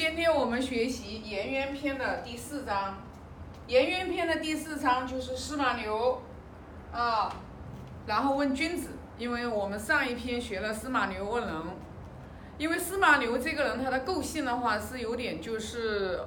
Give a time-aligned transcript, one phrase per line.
[0.00, 2.92] 今天我们学习《颜渊篇》的第四章，
[3.66, 6.22] 《颜渊篇》的第四章就是司马牛
[6.90, 7.30] 啊，
[8.06, 11.54] 然后问君子，因为我们上一篇学了司马牛问人，
[12.56, 16.18] 因为司马牛这个人他的构性的话是有点就是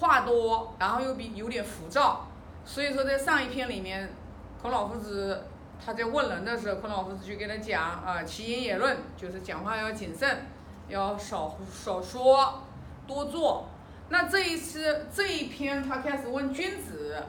[0.00, 2.26] 话多，然后又比有点浮躁，
[2.64, 4.12] 所以说在上一篇里面，
[4.60, 5.46] 孔老夫子
[5.86, 10.46] 他在问人的时候，孔老夫子就跟他讲啊，其言也论，就是讲话要谨慎，
[10.88, 12.64] 要少少说。
[13.10, 13.68] 多做，
[14.08, 17.20] 那这一次这一篇他开始问君子，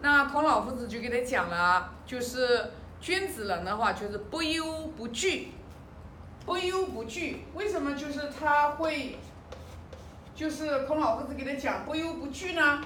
[0.00, 2.70] 那孔老夫子就给他讲了，就是
[3.02, 5.52] 君子人的话就是不忧不惧，
[6.46, 9.18] 不忧不惧，为什么就是他会，
[10.34, 12.80] 就是孔老夫子给他讲不忧不惧呢？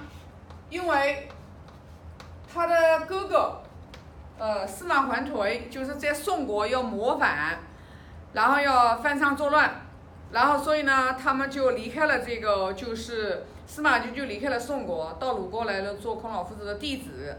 [0.69, 1.29] 因为
[2.53, 3.61] 他的哥哥，
[4.37, 7.59] 呃司马桓颓就是在宋国要谋反，
[8.33, 9.88] 然后要犯上作乱。
[10.31, 17.35] 然后，所以呢，他们就离开了这个，就是司马懿就离开了宋国，到鲁国来了做孔老夫子的弟子。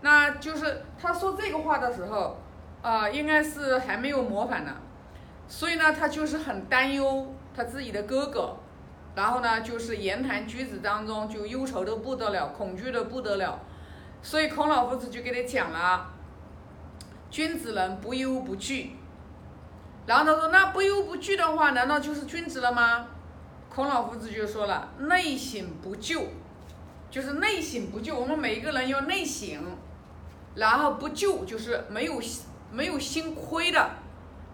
[0.00, 2.36] 那就是他说这个话的时候，
[2.82, 4.76] 啊，应该是还没有谋反呢。
[5.46, 8.56] 所以呢，他就是很担忧他自己的哥哥，
[9.14, 13.60] 然后呢，就是言谈举止当中就忧愁的不得了，恐惧的不得了。
[14.20, 16.08] 所以孔老夫子就给他讲了：
[17.30, 18.96] 君子人不忧不惧。
[20.06, 23.08] 然后他说：“那不忧不惧的话，难道就是君子了吗？”
[23.68, 26.22] 孔老夫子就说了：“内省不疚，
[27.10, 28.14] 就是内省不疚。
[28.14, 29.60] 我们每一个人要内省，
[30.54, 32.20] 然后不疚，就是没有
[32.70, 33.90] 没有心亏的，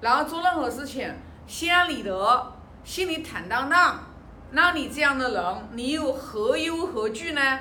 [0.01, 1.15] 然后做任何事情
[1.47, 4.01] 心安理得，心里坦荡荡。
[4.53, 7.59] 那你这样的人，你又何忧何惧呢？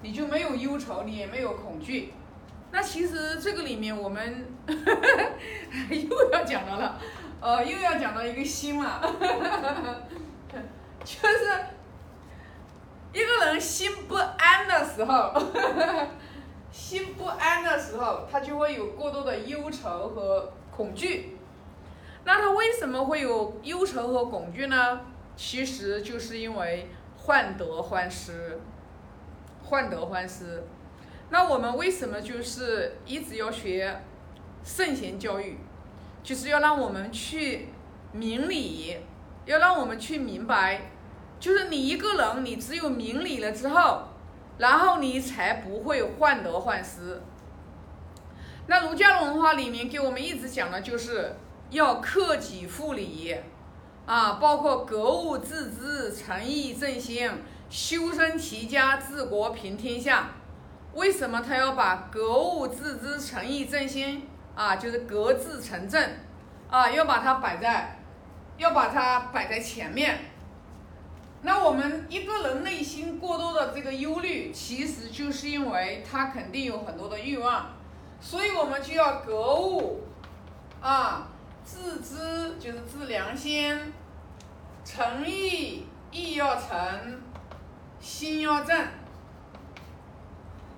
[0.00, 2.14] 你就没有忧愁，你也没有恐惧。
[2.72, 6.98] 那其实这个里面，我们 又要讲到了。”
[7.40, 9.00] 呃，又要讲到一个心了，
[11.04, 11.64] 就是
[13.12, 15.32] 一个人心不安的时候，
[16.72, 21.36] 心不安的时候，他就会有过多的忧愁和恐惧。
[22.24, 25.00] 那他为什么会有忧愁和恐惧呢？
[25.36, 28.58] 其实就是因为患得患失，
[29.62, 30.64] 患得患失。
[31.30, 34.02] 那我们为什么就是一直要学
[34.64, 35.58] 圣贤教育？
[36.26, 37.68] 就是要让我们去
[38.10, 38.96] 明理，
[39.44, 40.90] 要让我们去明白，
[41.38, 44.08] 就是你一个人，你只有明理了之后，
[44.58, 47.22] 然后你才不会患得患失。
[48.66, 51.32] 那儒家文化里面给我们一直讲的就是
[51.70, 53.36] 要克己复礼，
[54.04, 57.30] 啊，包括格物致知、诚意正心、
[57.70, 60.30] 修身齐家治国平天下。
[60.94, 64.26] 为什么他要把格物致知、诚意正心？
[64.56, 66.02] 啊，就是格致成正，
[66.70, 67.98] 啊，要把它摆在，
[68.56, 70.18] 要把它摆在前面。
[71.42, 77.66] 那我们一个人内心过多的这个忧虑，其实就是因为他肯定有很多的欲望，
[78.18, 80.00] 所以我们就要格物，
[80.80, 81.28] 啊，
[81.62, 83.92] 自知就是自良心，
[84.82, 87.20] 诚意意要诚，
[88.00, 88.86] 心要正。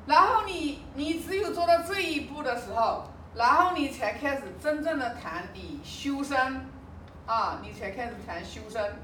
[0.07, 3.05] 然后你你只有做到这一步的时候。
[3.35, 6.37] 然后你才开始真正的谈你修身，
[7.27, 8.97] 啊，你才开始谈修身，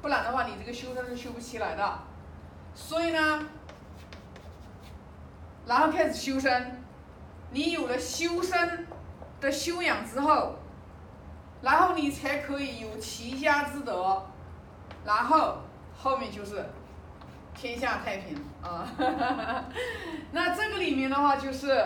[0.00, 1.98] 不然的话你这个修身是修不起来的。
[2.74, 3.46] 所以呢，
[5.66, 6.80] 然后开始修身，
[7.50, 8.86] 你有了修身
[9.40, 10.56] 的修养之后，
[11.62, 14.24] 然后你才可以有齐家之德，
[15.04, 15.58] 然后
[15.98, 16.64] 后面就是
[17.52, 18.86] 天下太平啊。
[20.30, 21.84] 那这个里面的话就是。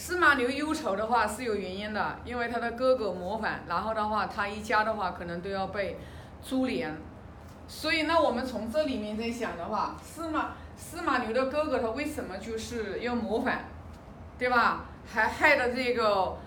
[0.00, 5.98] 司马牛忧愁的话是有原因的，因为他的哥哥谋反，然后的话他一家的话可能都要被
[6.40, 6.96] 株连，
[7.66, 13.64] 所以那我们从这里面在想的话，司马司马牛的哥哥他为什么就是要谋反，
[14.38, 14.84] 对吧？
[15.04, 16.38] 还害得这个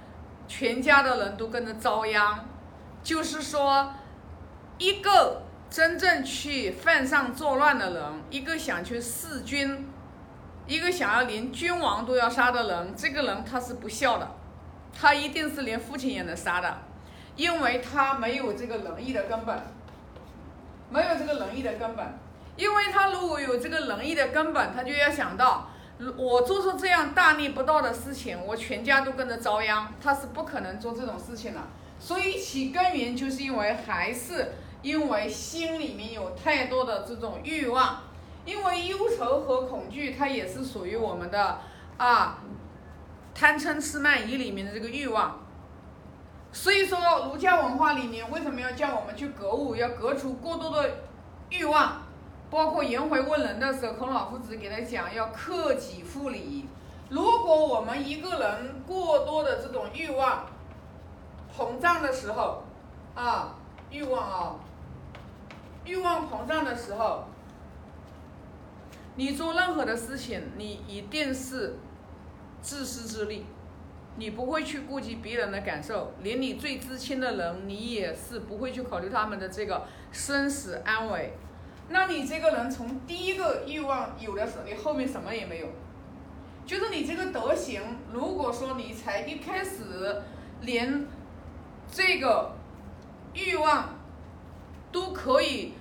[0.48, 2.40] 全家的人都跟着遭殃，
[3.04, 3.92] 就是说
[4.78, 9.91] 一个真正去犯上作乱的人，一个想去弑君。
[10.68, 14.28] 一个想要连君王都要杀的人，这个人他是不孝的，
[14.98, 16.78] 他一定是连父亲也能杀的，
[17.36, 19.62] 因为他没有这个仁义的根本，
[20.90, 22.06] 没有这个仁义的根本，
[22.56, 25.70] 因为他如果有这个仁义的根本，他就要想到，
[26.16, 31.60] 我做出这样大逆不道的事情，我全家都跟着遭殃，他是不可能做这种事情的，
[32.00, 34.54] 所以其根源就是因为还是
[34.84, 38.04] 因为心里面有太多的这种欲望。
[38.46, 41.60] 因为忧愁和恐惧，它也是属于我们的
[41.98, 42.38] 啊
[43.34, 45.40] 贪嗔痴慢疑里面的这个欲望。
[46.52, 50.90] 所以说，儒家文化里面为什么要叫我们去格物，要格除过多的
[51.50, 52.02] 欲望，
[52.50, 56.68] 包括颜回问人的时候，孔老夫子给他讲要克己复礼。
[57.10, 60.46] 如果我们一个人过多的这种欲望
[61.58, 62.64] 膨胀的时候，
[63.16, 63.56] 啊，
[63.90, 64.56] 欲望啊，
[65.86, 67.24] 欲望膨胀的时候，
[69.16, 71.76] 你做任何的事情，你一定是
[72.62, 73.46] 自私自利。
[74.18, 81.32] 你不会去顾及别人的感受，连你最知亲的人，你也是不会去考虑他们的这个生死安危。
[81.88, 85.68] 那你这个人从第一个欲望有的时候，你后面什么也没有。
[86.66, 87.82] 就是你这个德行，
[88.12, 90.22] 如果说你才一开始
[90.62, 91.08] 连
[91.90, 92.52] 这个
[93.34, 93.96] 欲望
[94.92, 95.74] 都可以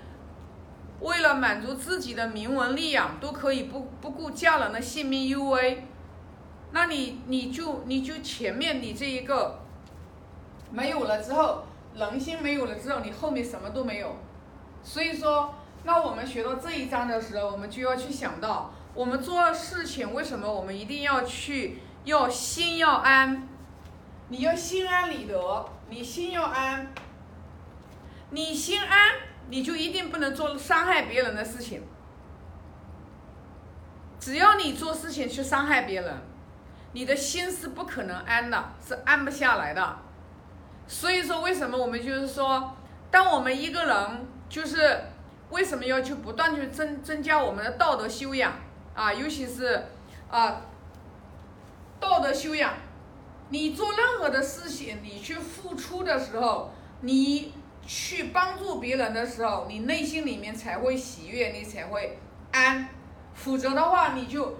[1.00, 5.85] 为了满足自己的名闻利养，都可以不不顾家人的性命幽危。
[6.73, 9.61] 那你你就你就前面你这一个
[10.70, 11.64] 没有了之后，
[11.94, 14.14] 人心没有了之后，你后面什么都没有。
[14.82, 15.55] 所以说，
[15.85, 23.49] 那我们学到这一章的时候，我们就要去想到，我们做事情为什么我们一定要去要心要安？
[24.29, 26.93] 你要心安理得，你心要安，
[28.31, 29.11] 你心安，
[29.50, 31.82] 你就一定不能做伤害别人的事情。
[34.19, 36.14] 只要你做事情去伤害别人。
[36.93, 39.99] 你的心是不可能安的，是安不下来的。
[40.88, 42.76] 所以说，为什么我们就是说，
[43.12, 45.00] 当我们一个人就是
[45.50, 48.52] 为什么要去不断去增增加我们的道德修养
[48.93, 49.14] 啊？
[49.14, 49.85] 尤其是
[50.29, 50.62] 啊，
[52.00, 52.75] 道德修养。
[53.50, 57.55] 你做任何的事情，你去付出的时候，你
[57.92, 62.16] 去帮助别人的时候，你内心里面才会喜悦，你才会
[62.52, 62.88] 安。
[63.34, 64.56] 否则的话，你就。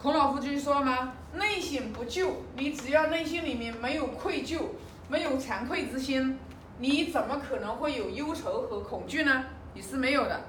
[0.00, 1.12] 孔老夫子说了吗？
[1.34, 4.60] 内省不疚，你只要内心里面没有愧疚，
[5.08, 6.38] 没有惭愧之心，
[6.78, 9.44] 你怎么可能会有忧愁和恐惧呢？
[9.74, 10.40] 你是没有的。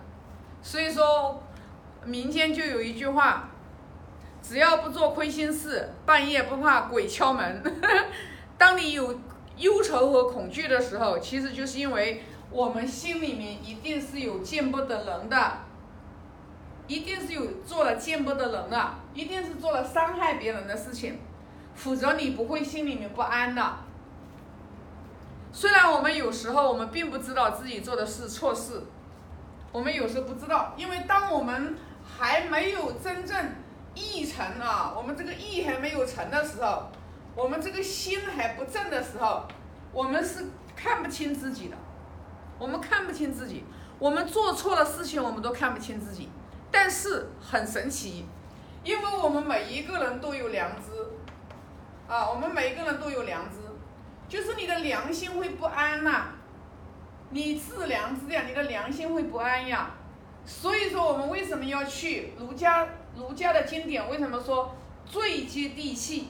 [0.61, 1.41] 所以说，
[2.05, 3.49] 民间就有一句话：
[4.39, 7.63] 只要不做亏心事，半夜不怕鬼敲门。
[8.55, 9.19] 当你有
[9.61, 12.21] 忧愁和恐惧的时候，其实就是因为
[12.51, 15.53] 我们心里面一定是有见不得人的。
[16.87, 21.17] 一定是有做了见不得人的，一定是做了伤害别人的事情，
[21.73, 23.75] 否则你不会心里面不安的。
[25.53, 28.83] 虽然我们有时候我们并不知道自己做的是错事，
[29.71, 33.37] 我们有时候不知道，因为当我们还没有真正
[33.95, 36.89] 意成啊，我们这个意还没有成的时候，
[37.35, 39.47] 我们这个心还不正的时候，
[39.93, 40.45] 我们是
[40.75, 41.77] 看不清自己的，
[42.59, 43.63] 我们看不清自己，
[43.99, 46.29] 我们做错了事情，我们都看不清自己。
[46.69, 48.25] 但是很神奇，
[48.83, 50.91] 因为我们每一个人都有良知，
[52.07, 53.57] 啊，我们每一个人都有良知，
[54.27, 56.27] 就是你的良心会不安呐，
[57.29, 59.91] 你自良知呀，你的良心会不安呀。
[60.45, 62.87] 所以说，我们为什么要去儒家？
[63.13, 64.73] 儒家的经典为什么说
[65.05, 66.29] 最接地气？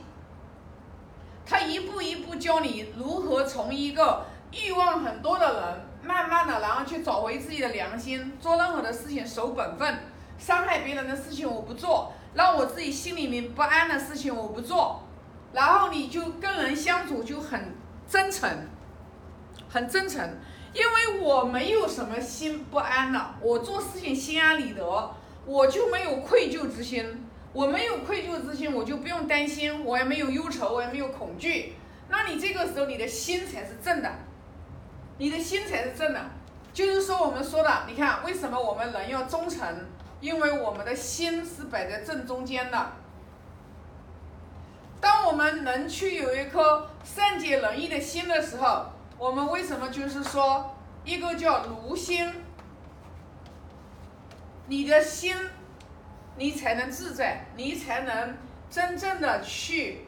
[1.51, 9.99] 他一步一步教你如何从一个欲望很多的人，慢慢的，然后去找回自己的良心，做任何的事情守本分。
[10.37, 15.03] 伤害别人的事情我不做，让我自己心里面不安的事情我不做，
[15.51, 17.75] 然后你就跟人相处就很
[18.07, 18.49] 真诚，
[19.67, 20.37] 很真诚，
[20.73, 25.13] 因为我没有什么心不安的，我做事情心安理得，
[25.45, 31.73] 我就没有愧疚之心，我没有愧疚之心，我就不用担心，我也没有忧愁，我也没有恐惧，
[32.09, 34.09] 那你这个时候你的心才是正的，
[35.17, 36.21] 你的心才是正的，
[36.73, 39.67] 就是说我们说的，你看为什么我们人要忠诚？
[40.21, 42.91] 因为我们的心是摆在正中间的。
[44.99, 48.85] 当我们能去有一颗善解人意的心的时候，
[49.17, 52.31] 我们为什么就是说一个叫如心？
[54.67, 55.35] 你的心，
[56.37, 58.37] 你才能自在，你才能
[58.69, 60.05] 真正的去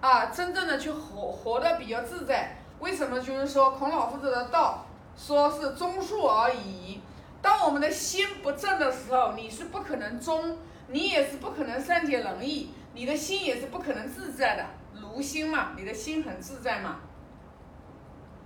[0.00, 2.56] 啊，真正的去活活得比较自在。
[2.78, 3.20] 为什么？
[3.20, 7.00] 就是说孔老夫子的道说是忠恕而已。
[7.42, 14.66] 当我们的心不正的时候，你是不可能忠，你也是不可能善解人意，你的心也是不可能自在的。
[15.00, 17.00] 如心嘛，你的心很自在嘛。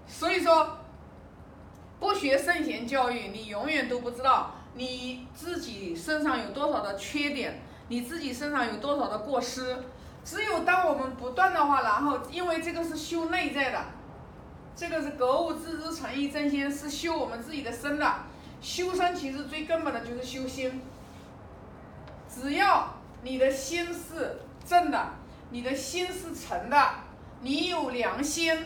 [0.07, 0.79] 所以说，
[1.99, 9.77] 不学圣贤教育，你永远都不知道你自己身上有多少的缺点，你自己身上有多少的过失。
[10.25, 13.85] 只有当我们不断的话，然后因为这个是修内在的，
[14.75, 18.15] 这个是格物致知、诚意正心，是修我们自己的身的。
[18.63, 20.81] 修身其实最根本的就是修心。
[22.27, 25.11] 只要你的心是正的，
[25.51, 26.91] 你的心是诚的，
[27.43, 28.57] 你有良心，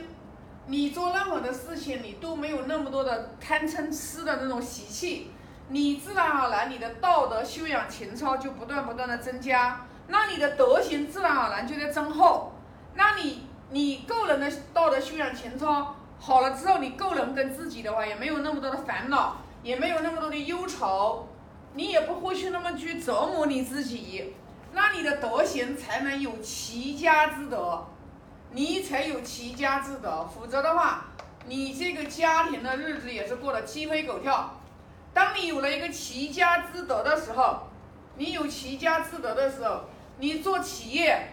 [0.68, 5.32] 你做任何的事情，你都没有那么多的贪嗔痴的那种习气，
[5.68, 12.54] 你自然而然你的道德修养情操就不断不断的增加，那你的德行自然而然就在增厚。
[12.94, 21.28] 那你你个人的道德修养情操好了之后，你个人跟自己的话也没有那么多的烦恼，也没有那么多的忧愁，
[21.74, 24.34] 你也不会去那么去折磨你自己，
[24.72, 27.86] 那你的德行才能有齐家之德。
[28.50, 31.04] 你才有齐家之德，否则的话，
[31.44, 34.57] 你这个家庭的日子也是过得鸡飞狗跳。
[35.18, 37.66] 当你有了一个齐家之德的时候，
[38.14, 39.80] 你有齐家之德的时候，
[40.18, 41.30] 你做企业，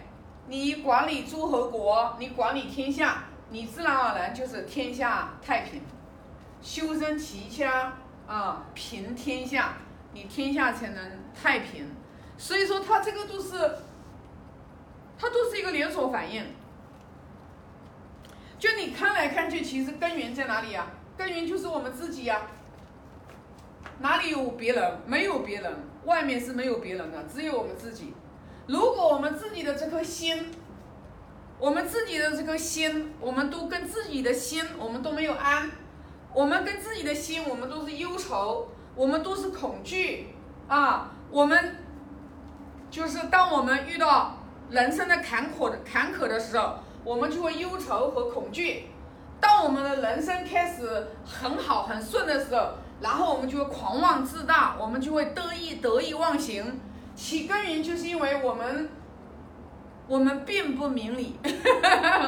[0.47, 5.83] 你管理诸侯国，你管理天下，你自然而然就是天下太平，
[6.63, 7.93] 修身齐家
[8.25, 9.75] 啊，平天下，
[10.13, 11.87] 你天下才能太平。
[12.39, 13.51] 所以说，它这个都是，
[15.15, 16.43] 它都是一个连锁反应。
[18.57, 20.87] 就你看来看去，其实根源在哪里呀？
[21.15, 22.41] 根源就是我们自己呀。
[23.99, 24.99] 哪里有别人？
[25.05, 25.73] 没有别人，
[26.05, 28.13] 外面是没有别人的，只有我们自己。
[28.67, 30.51] 如果我们自己的这颗心，
[31.59, 35.69] 我们自己的这颗心，我们都跟自己的心，我们都没有安，
[36.33, 40.27] 我们跟自己的心，我们都是忧愁，我们都是恐惧
[40.67, 41.11] 啊。
[41.29, 41.77] 我们
[42.89, 44.37] 就是当我们遇到
[44.69, 46.75] 人生的坎坷的坎坷的时候。
[47.05, 48.87] 我们就会忧愁和恐惧。
[49.39, 52.71] 当我们的人生开始很好很顺的时候，
[53.01, 56.79] 然后我们就会狂妄自大，我们就会得意得意忘形。
[57.15, 58.89] 其根源就是因为我们，
[60.07, 61.37] 我们并不明理，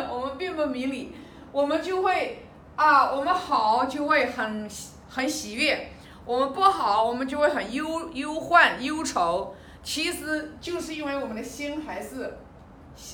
[0.09, 1.15] 我们并不明理，
[1.51, 2.45] 我们就会
[2.75, 4.69] 啊，我们好就会很
[5.09, 5.89] 很喜悦，
[6.25, 9.55] 我们不好我们就会很忧忧患忧愁。
[9.83, 12.37] 其实就是因为我们的心还是，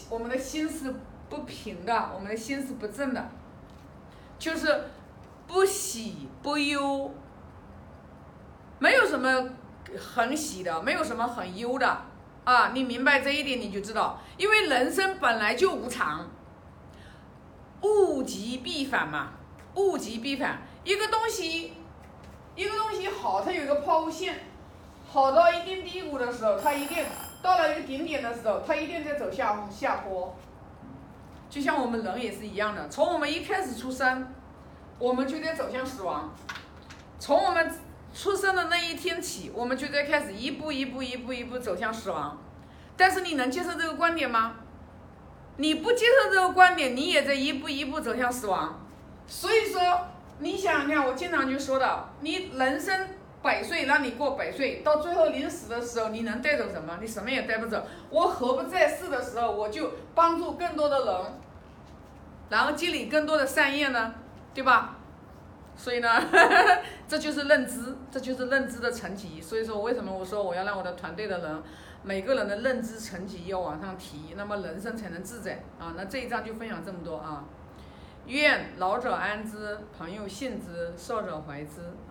[0.10, 0.94] 我们的心是。
[1.30, 3.28] 不平的，我们的心是不正的，
[4.38, 4.84] 就是
[5.48, 7.10] 不喜不忧，
[9.14, 9.48] 什么
[9.96, 12.02] 很喜的，没有什么很忧的
[12.46, 12.72] 啊！
[12.74, 16.28] 你明白这一点，你就知道，因为人生本来就无常，
[17.84, 19.34] 物极必反嘛，
[19.76, 20.64] 物极必反。
[20.84, 21.74] 一个东西，
[22.56, 24.34] 一个东西好，它有一个抛物线，
[25.08, 27.06] 好到一定低谷的时候，它一定
[27.44, 30.36] 到了一个顶点的时候，它一定在走下下坡。
[31.52, 34.34] 就像我们人也是一样的，从我们一开始出生，
[34.98, 36.34] 我们就得走向死亡。
[37.20, 37.72] 从我们
[38.14, 42.38] 出生的那一天起，我们就在开始一步一步、一步一步走向死亡。
[42.96, 44.56] 但是你能接受这个观点吗？
[45.58, 48.80] 你不接受这个观点，你也在一步一步走向死亡。
[49.28, 49.82] 所以说，
[50.40, 53.08] 你想想看，我经常就说的，你人生
[53.42, 56.98] 百岁，让你过百岁，到最后临死的时候，你能带走什么？
[57.02, 57.84] 你什么也带不走。
[58.10, 61.16] 我何不在世的时候，我就帮助更多的人。
[62.50, 64.14] 然后积累更多的善业呢，
[64.54, 64.98] 对吧？
[65.76, 66.10] 所以呢，
[67.08, 69.42] 这就是认知，这就是认知的层级。
[69.42, 71.64] 所以说，为什么我说我要让我的团队的人，
[72.04, 75.94] 每个人的认知层级要往上提，那么人生才能自在啊？
[75.98, 77.46] 那这一章就分享这么多啊。
[78.26, 81.94] 愿老者安之，朋友信之，少者怀之。